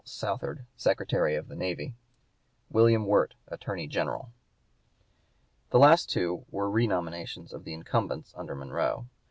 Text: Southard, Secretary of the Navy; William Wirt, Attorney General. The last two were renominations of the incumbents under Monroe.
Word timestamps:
Southard, 0.03 0.65
Secretary 0.75 1.35
of 1.35 1.47
the 1.47 1.55
Navy; 1.55 1.93
William 2.71 3.05
Wirt, 3.05 3.35
Attorney 3.49 3.85
General. 3.85 4.31
The 5.69 5.77
last 5.77 6.09
two 6.09 6.43
were 6.49 6.71
renominations 6.71 7.53
of 7.53 7.65
the 7.65 7.73
incumbents 7.75 8.33
under 8.35 8.55
Monroe. 8.55 9.05